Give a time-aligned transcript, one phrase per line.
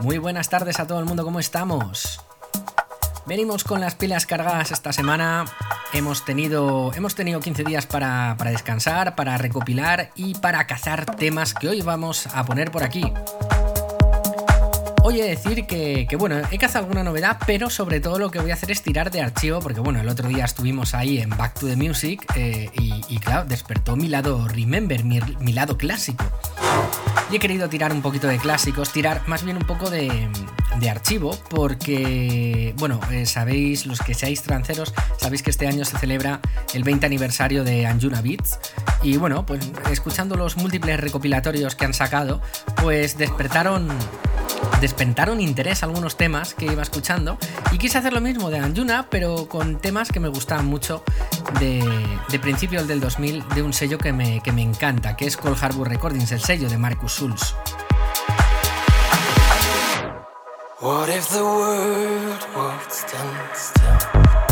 [0.00, 2.20] Muy buenas tardes a todo el mundo, ¿cómo estamos?
[3.24, 5.46] Venimos con las pilas cargadas esta semana.
[5.94, 11.54] Hemos tenido, hemos tenido 15 días para, para descansar, para recopilar y para cazar temas
[11.54, 13.10] que hoy vamos a poner por aquí.
[15.06, 18.54] Oye, decir que, bueno, he cazado alguna novedad, pero sobre todo lo que voy a
[18.54, 21.66] hacer es tirar de archivo, porque bueno, el otro día estuvimos ahí en Back to
[21.66, 26.24] the Music eh, y, claro, despertó mi lado Remember, mi, lado clásico.
[27.30, 30.28] Y he querido tirar un poquito de clásicos, tirar más bien un poco de,
[30.88, 36.40] archivo, porque, bueno, eh, sabéis, los que seáis tranceros, sabéis que este año se celebra
[36.74, 38.58] el 20 aniversario de Anjuna Beats.
[39.02, 39.60] Y bueno, pues
[39.90, 42.42] escuchando los múltiples recopilatorios que han sacado,
[42.76, 43.88] pues despertaron
[44.80, 47.38] despentaron interés algunos temas que iba escuchando
[47.72, 51.02] y quise hacer lo mismo de Anjuna, pero con temas que me gustaban mucho
[51.60, 51.82] de,
[52.28, 55.56] de principios del 2000 de un sello que me, que me encanta, que es Cold
[55.60, 57.54] Harbor Recordings, el sello de Marcus Schulz.
[60.80, 64.43] What if the world would stand still?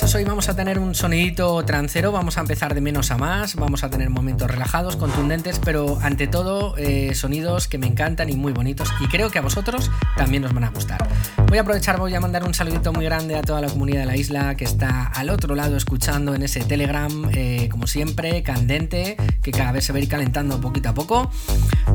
[0.00, 3.56] Pues hoy vamos a tener un sonidito trancero, vamos a empezar de menos a más,
[3.56, 8.36] vamos a tener momentos relajados, contundentes, pero ante todo eh, sonidos que me encantan y
[8.36, 11.06] muy bonitos y creo que a vosotros también os van a gustar.
[11.48, 14.06] Voy a aprovechar, voy a mandar un saludito muy grande a toda la comunidad de
[14.06, 19.16] la isla que está al otro lado escuchando en ese Telegram, eh, como siempre, candente,
[19.42, 21.30] que cada vez se va a ir calentando poquito a poco.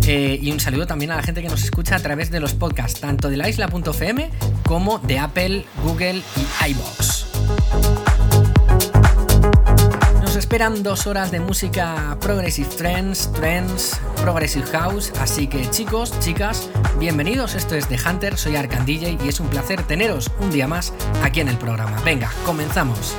[0.05, 2.53] Eh, y un saludo también a la gente que nos escucha a través de los
[2.53, 4.29] podcasts, tanto de la isla.fm
[4.65, 7.26] como de Apple, Google y iBox.
[10.21, 16.69] Nos esperan dos horas de música Progressive Trends, Trends, Progressive House, así que chicos, chicas,
[16.99, 20.67] bienvenidos, esto es The Hunter, soy Arcan DJ y es un placer teneros un día
[20.67, 21.99] más aquí en el programa.
[22.03, 23.15] Venga, comenzamos.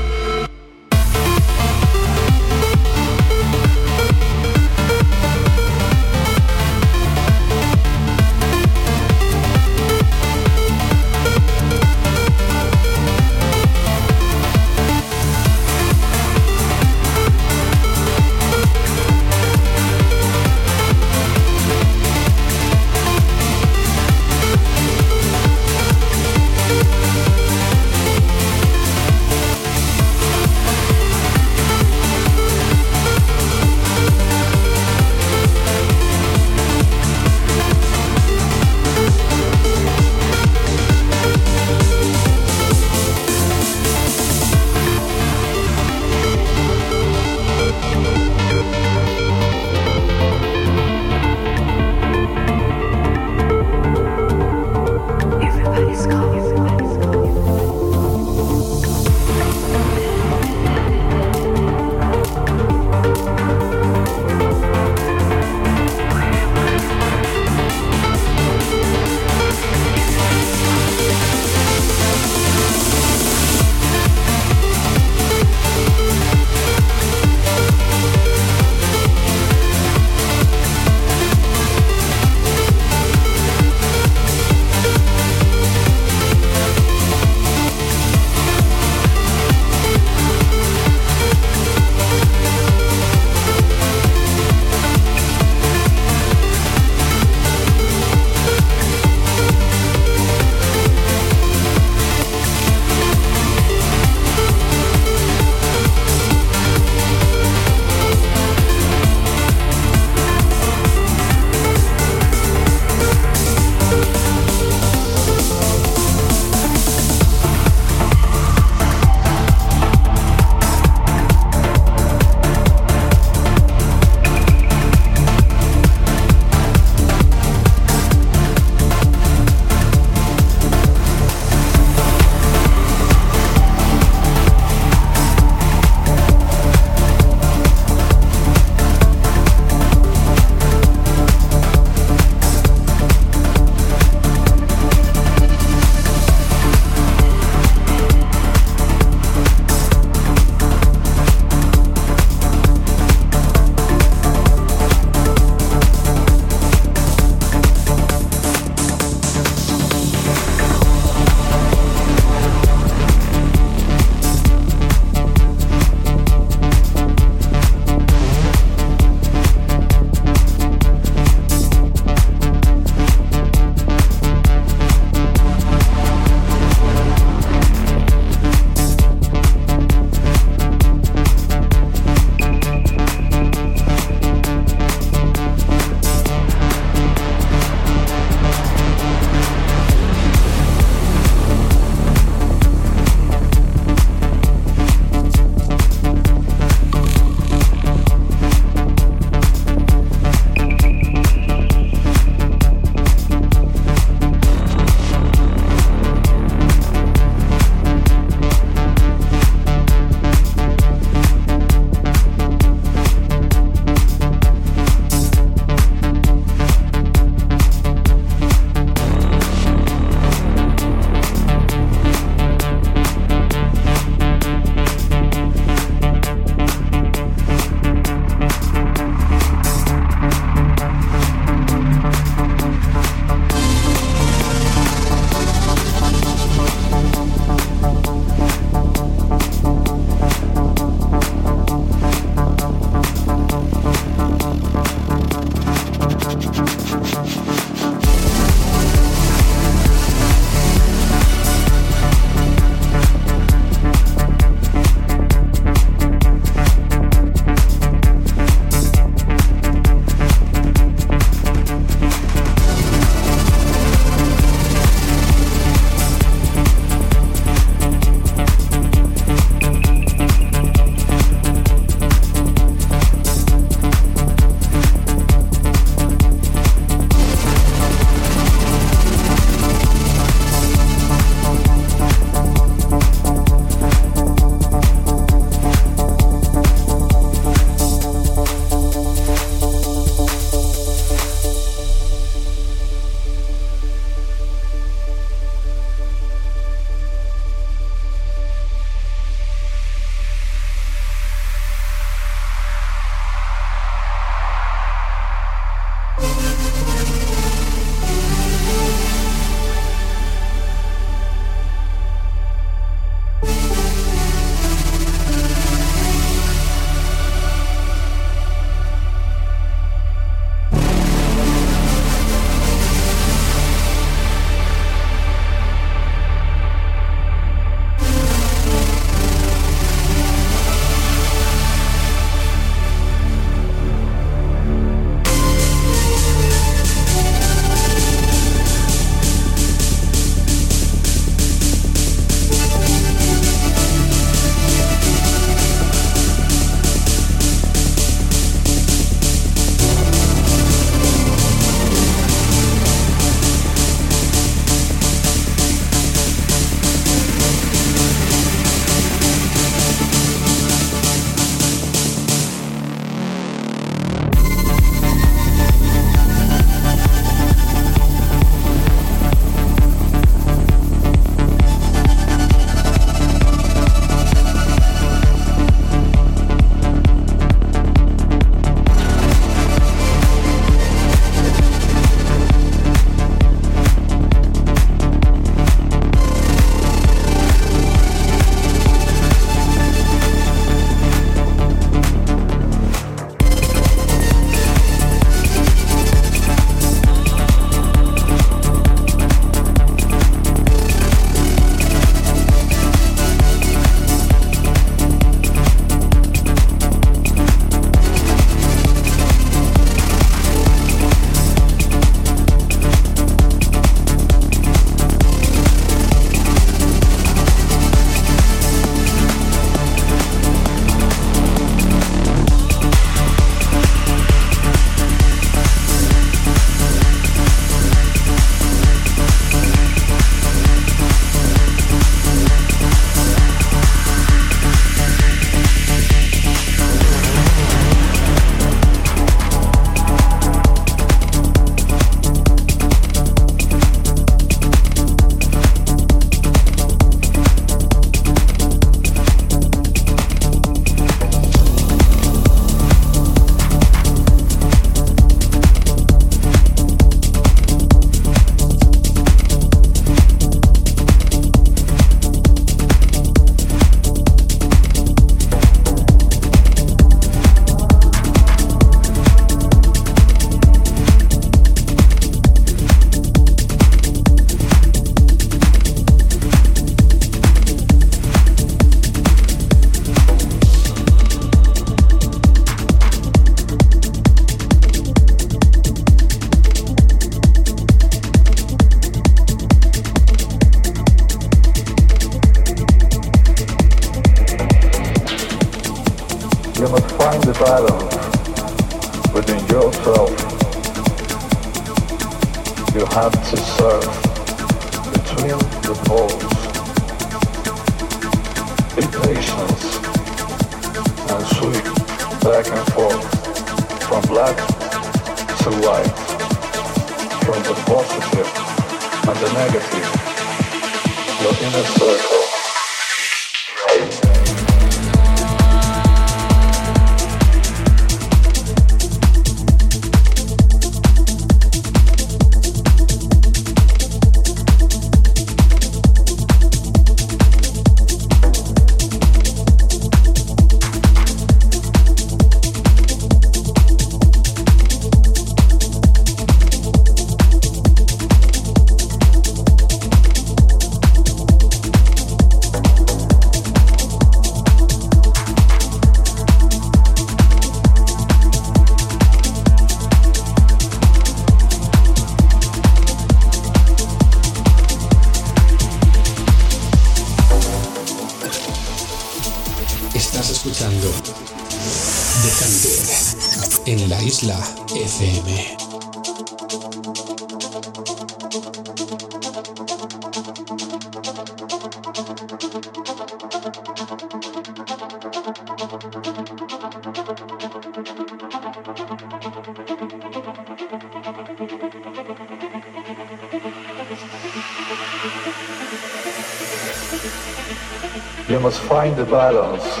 [598.88, 600.00] Find the balance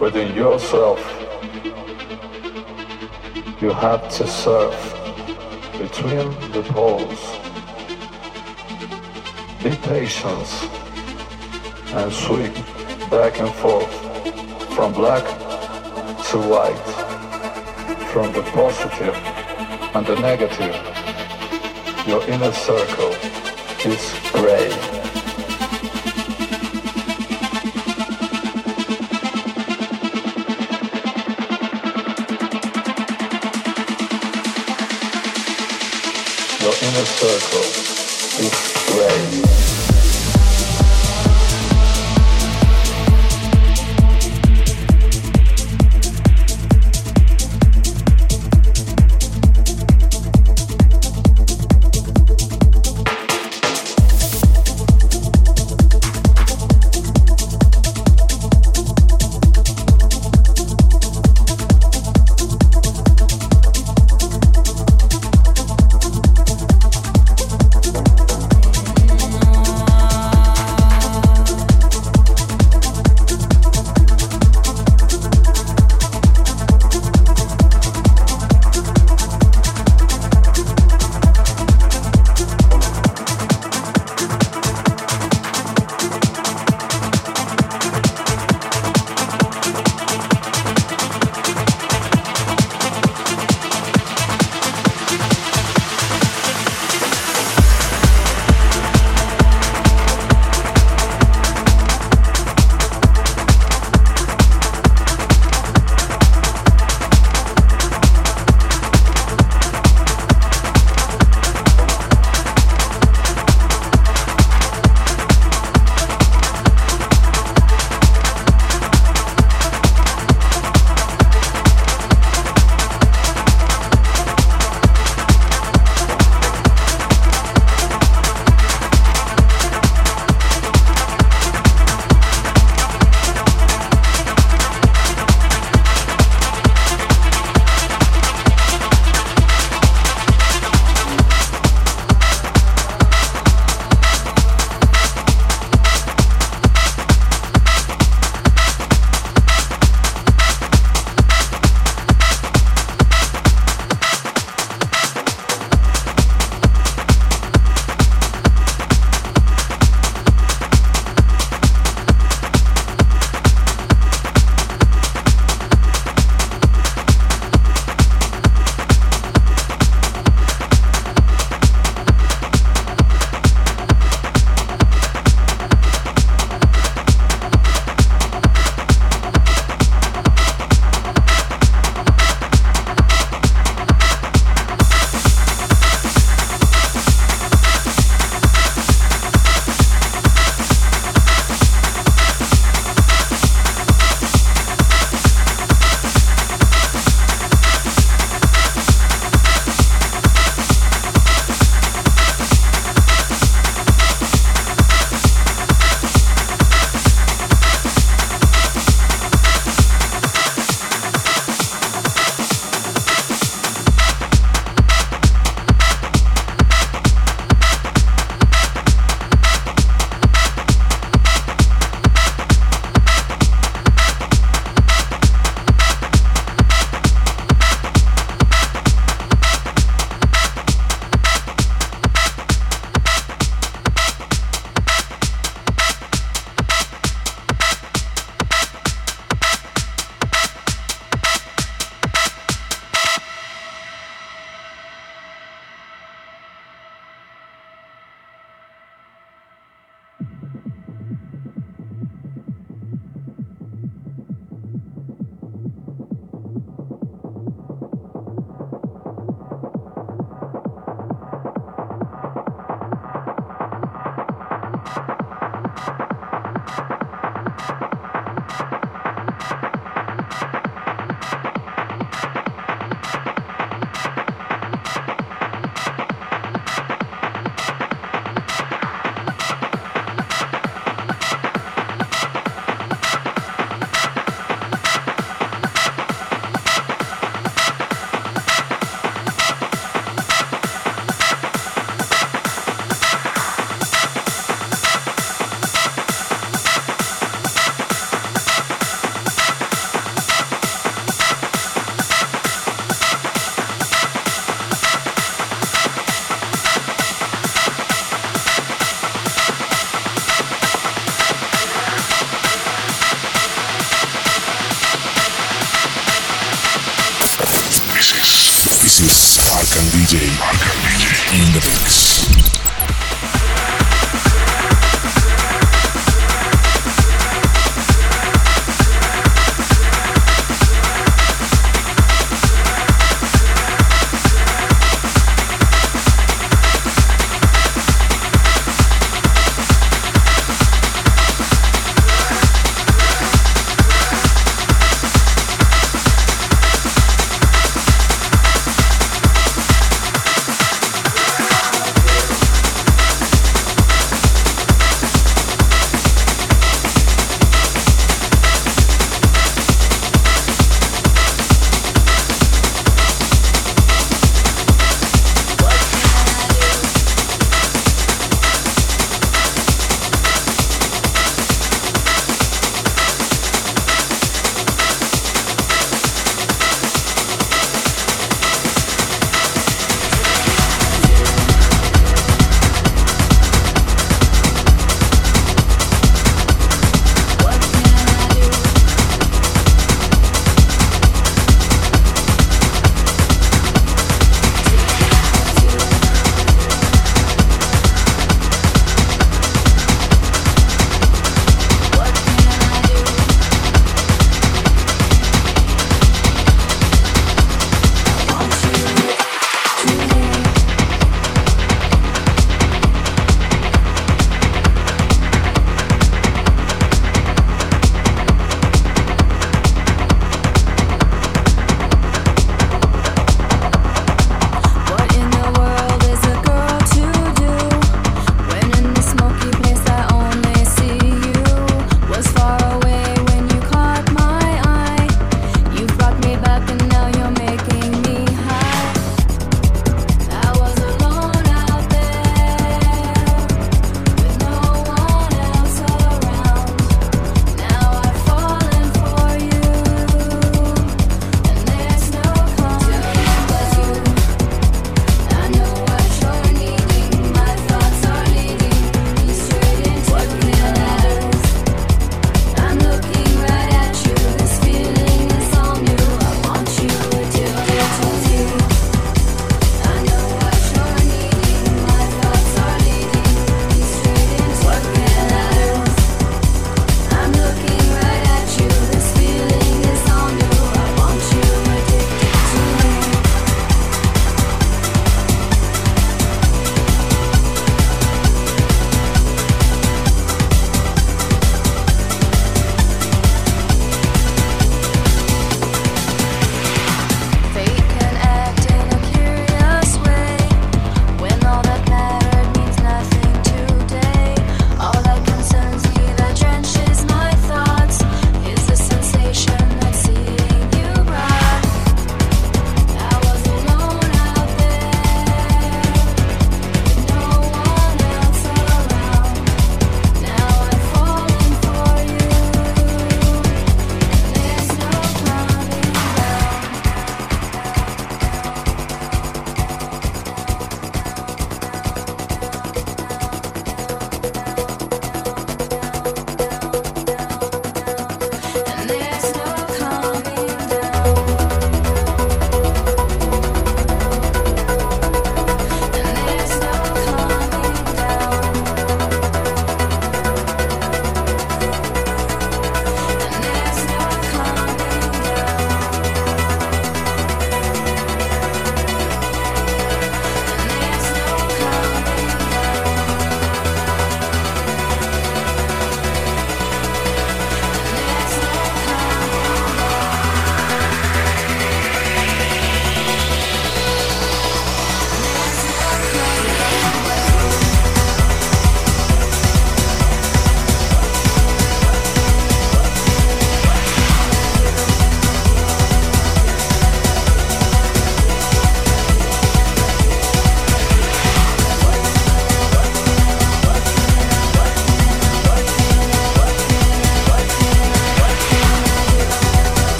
[0.00, 0.98] within yourself.
[3.60, 4.74] You have to surf
[5.78, 7.22] between the poles.
[9.62, 10.48] Be patient
[11.92, 12.54] and swing
[13.10, 13.94] back and forth
[14.74, 15.24] from black
[16.28, 16.88] to white,
[18.12, 19.14] from the positive
[19.94, 20.74] and the negative.
[22.06, 23.14] Your inner circle
[23.84, 24.02] is
[24.32, 24.73] gray.
[37.26, 37.83] Circle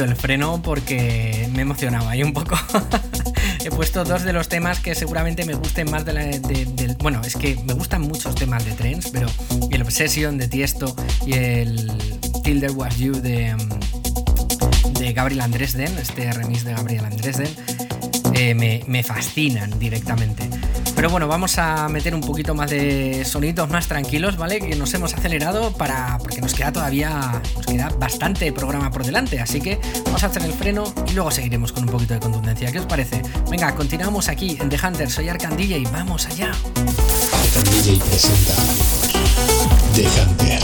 [0.00, 2.56] el freno porque me emocionaba ahí un poco.
[3.64, 6.96] He puesto dos de los temas que seguramente me gusten más de.
[7.00, 9.28] Bueno, es que me gustan muchos temas de Trends, pero
[9.70, 10.96] el Obsession de Tiesto
[11.26, 11.92] y el
[12.42, 13.54] Till There Was You de,
[14.98, 17.48] de Gabriel Andresden, este remix de Gabriel Andresden,
[18.34, 20.48] eh, me, me fascinan directamente.
[21.02, 24.60] Pero bueno, vamos a meter un poquito más de sonidos más tranquilos, ¿vale?
[24.60, 26.16] Que nos hemos acelerado para.
[26.18, 27.42] porque nos queda todavía.
[27.56, 29.40] nos queda bastante programa por delante.
[29.40, 32.70] Así que vamos a hacer el freno y luego seguiremos con un poquito de contundencia.
[32.70, 33.20] ¿Qué os parece?
[33.50, 35.10] Venga, continuamos aquí en The Hunter.
[35.10, 36.52] Soy Arcan DJ y vamos allá.
[36.52, 38.54] Arcan DJ presenta
[39.96, 40.61] The Hunter.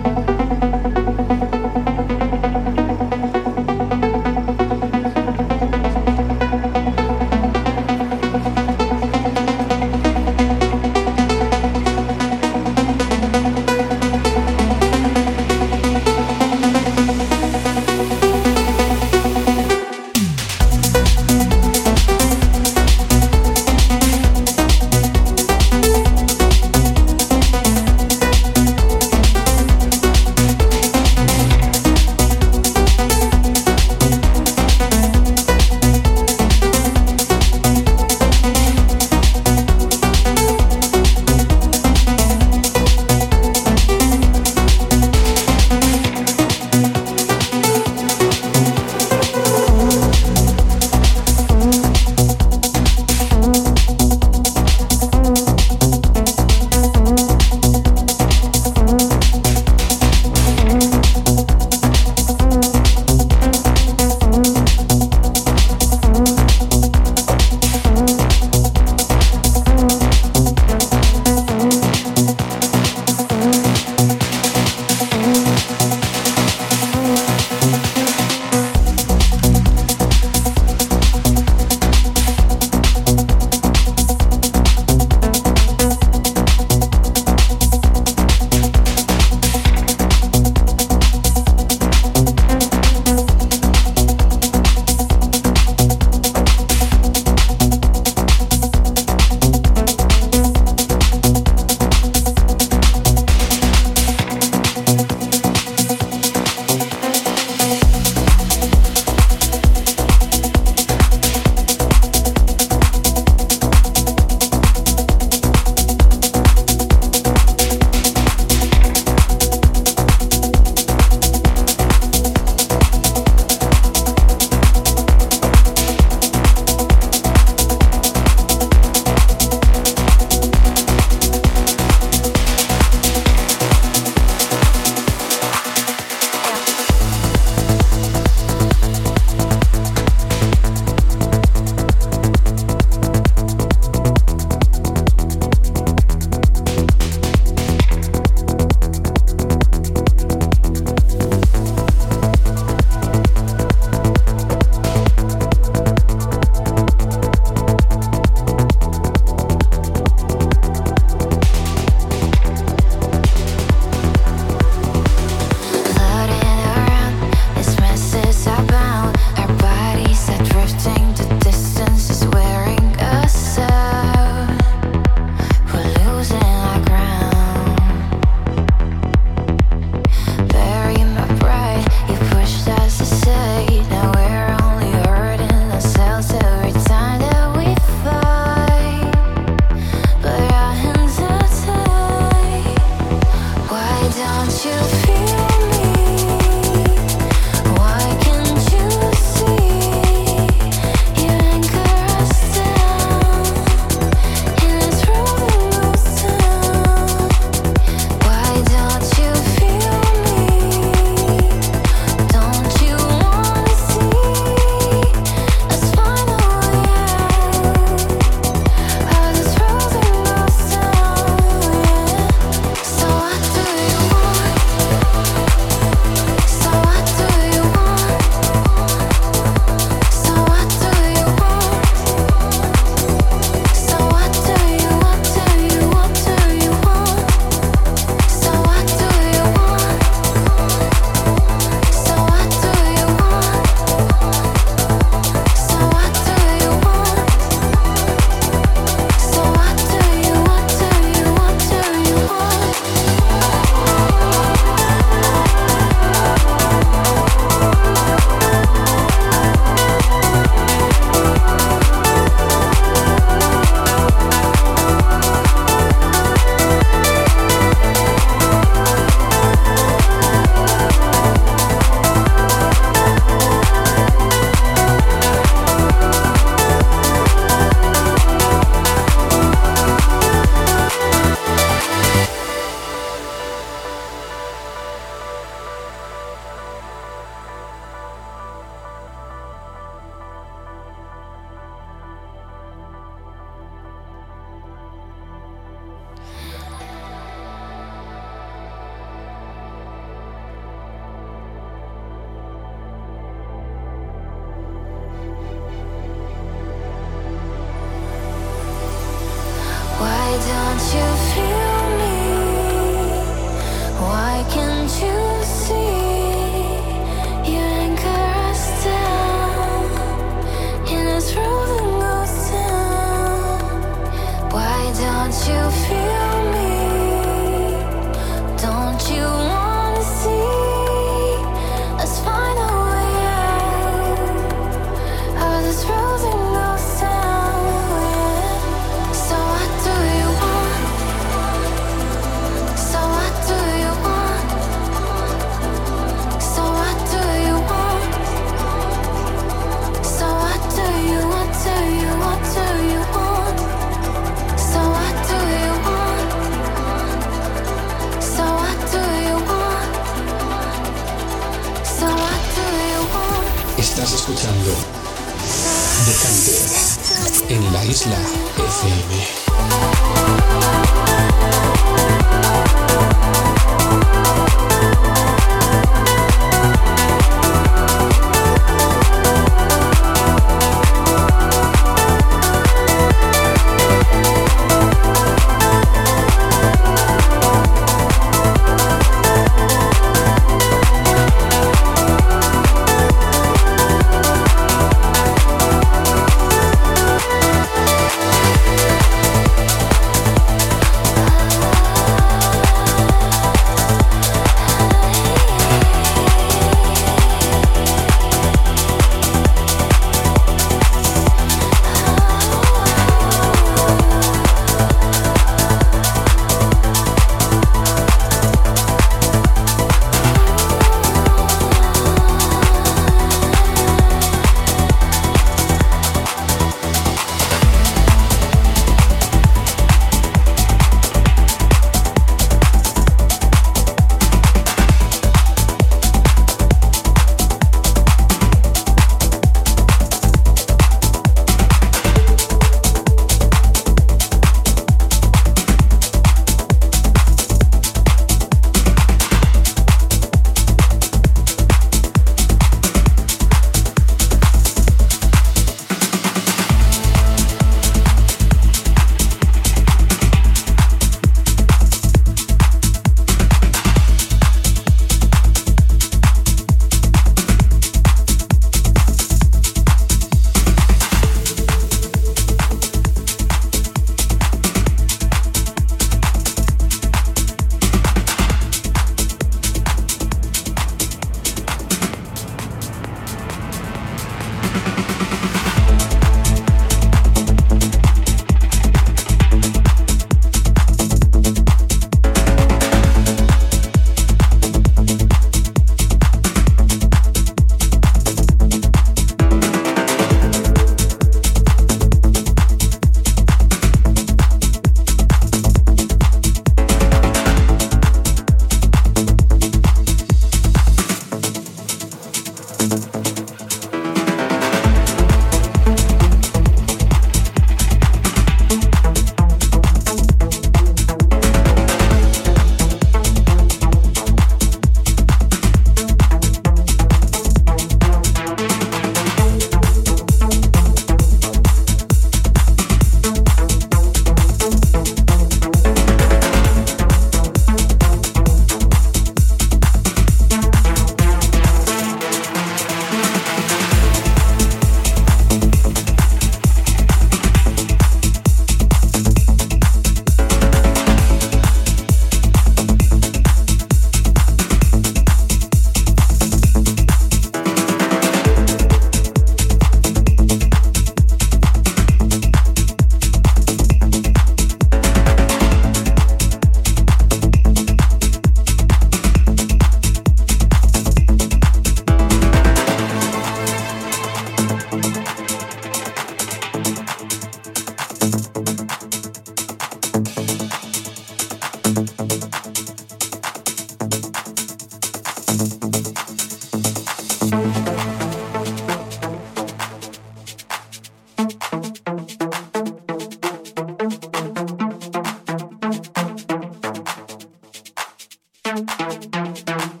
[599.43, 600.00] down, down.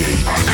[0.00, 0.49] DJ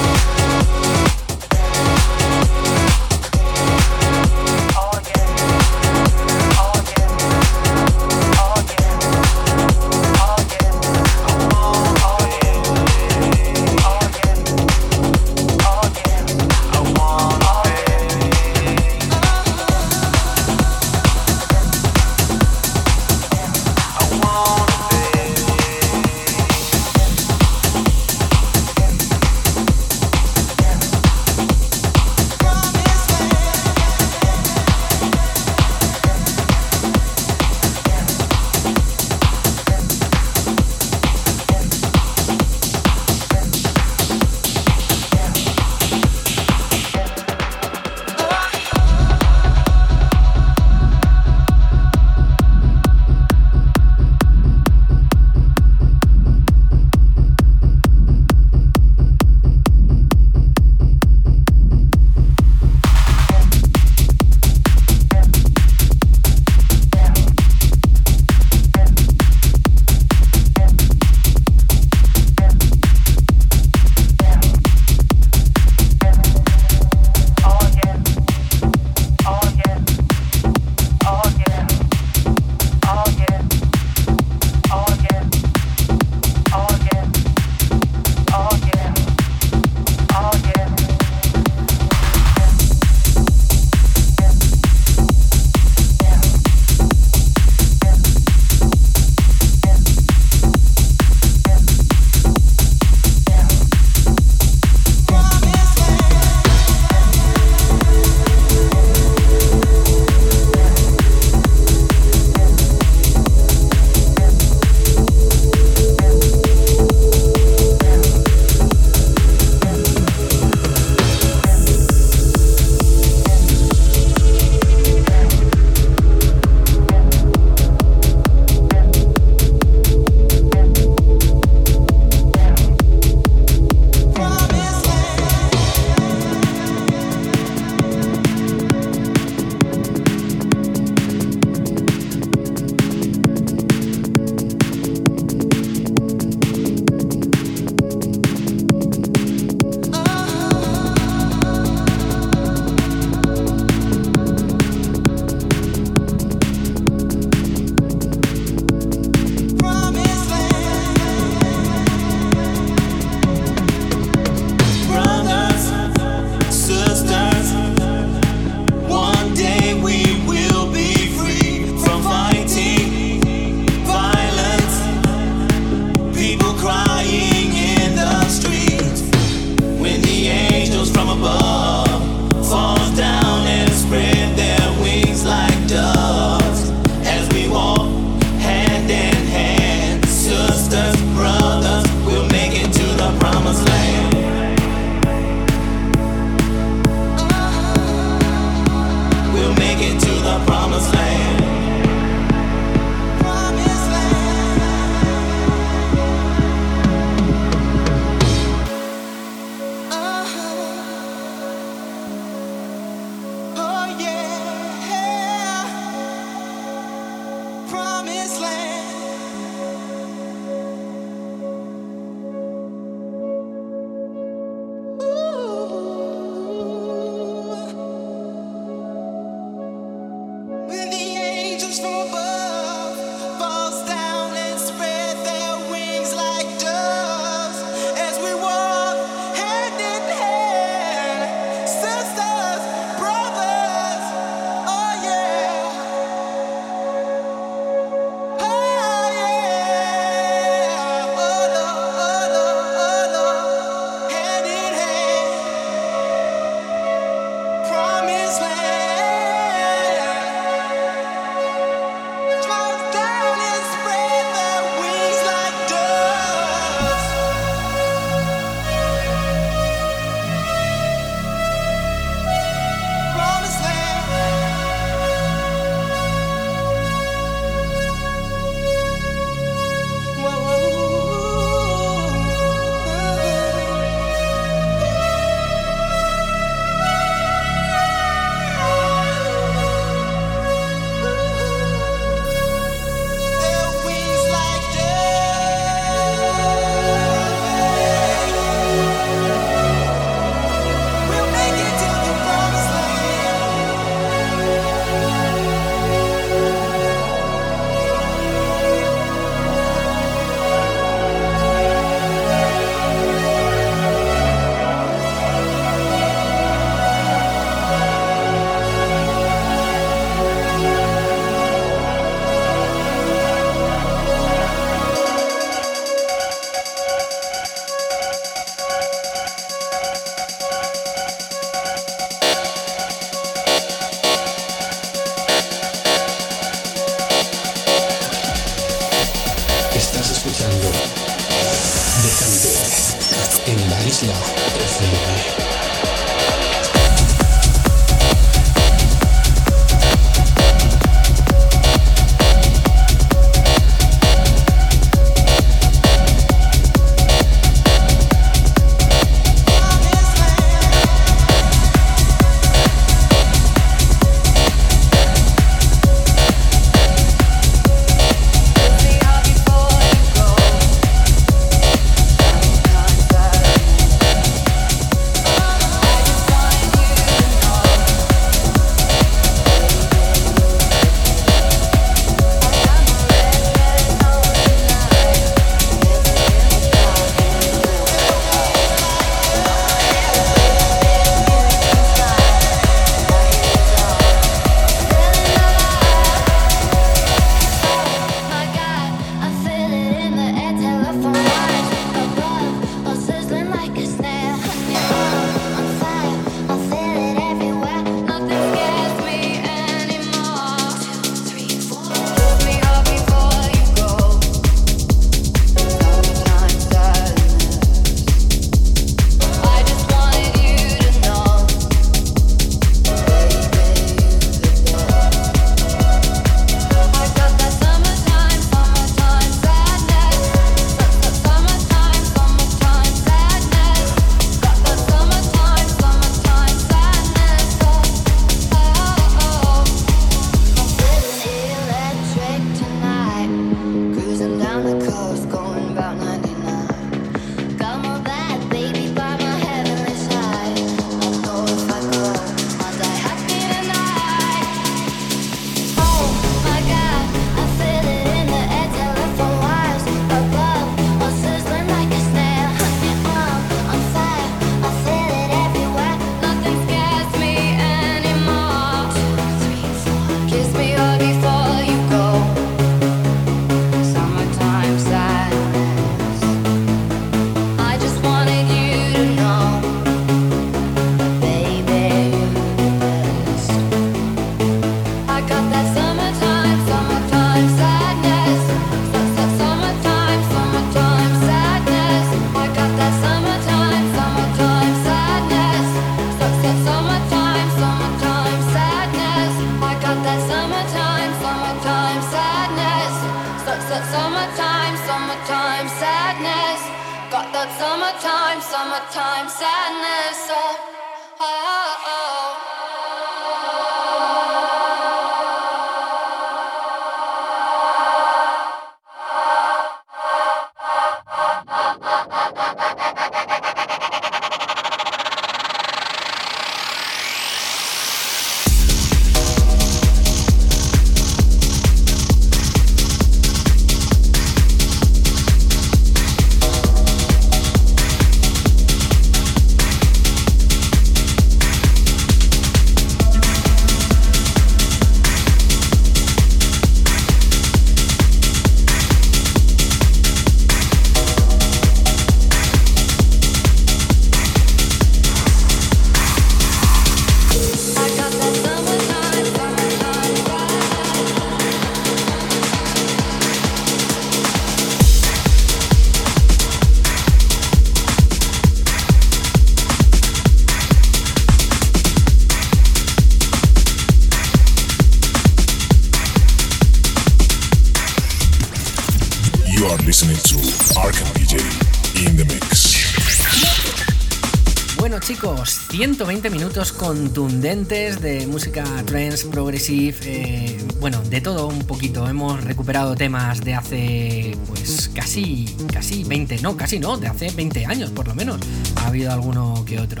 [586.48, 592.08] minutos contundentes de música trance, progressive, eh, bueno, de todo un poquito.
[592.08, 597.66] Hemos recuperado temas de hace pues casi, casi 20, no, casi no, de hace 20
[597.66, 598.40] años por lo menos.
[598.76, 600.00] Ha habido alguno que otro.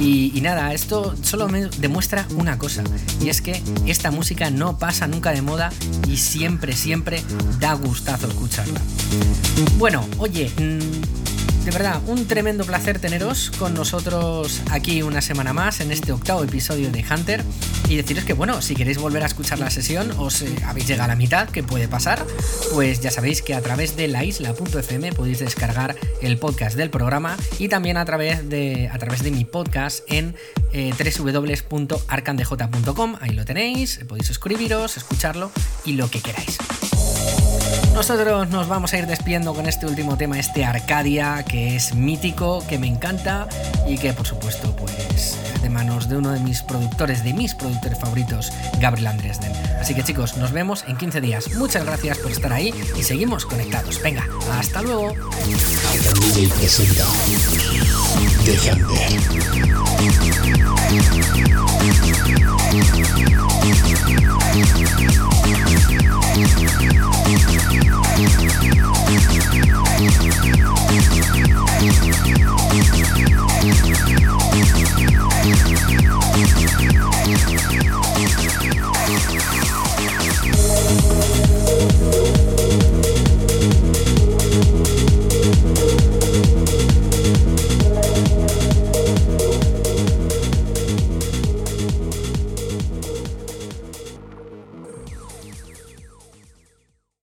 [0.00, 2.82] Y, nada, esto solo me demuestra una cosa,
[3.20, 5.70] y es que esta música no pasa nunca de moda
[6.08, 7.22] y siempre, siempre
[7.60, 8.80] da gustazo escucharla.
[9.76, 11.21] Bueno, oye, mm,
[11.64, 16.42] de verdad, un tremendo placer teneros con nosotros aquí una semana más en este octavo
[16.42, 17.44] episodio de Hunter.
[17.88, 21.04] Y deciros que bueno, si queréis volver a escuchar la sesión, os eh, habéis llegado
[21.04, 22.26] a la mitad, que puede pasar,
[22.72, 27.68] pues ya sabéis que a través de laisla.fm podéis descargar el podcast del programa y
[27.68, 30.34] también a través de, a través de mi podcast en
[30.72, 35.52] eh, www.arcandej.com, ahí lo tenéis, podéis suscribiros, escucharlo
[35.84, 36.58] y lo que queráis.
[37.94, 42.64] Nosotros nos vamos a ir despidiendo con este último tema, este Arcadia, que es mítico,
[42.66, 43.46] que me encanta
[43.86, 47.98] y que por supuesto pues de manos de uno de mis productores, de mis productores
[47.98, 49.52] favoritos, Gabriel Andresden.
[49.80, 51.54] Así que chicos, nos vemos en 15 días.
[51.54, 54.00] Muchas gracias por estar ahí y seguimos conectados.
[54.02, 55.12] Venga, hasta luego.
[64.52, 64.92] Thank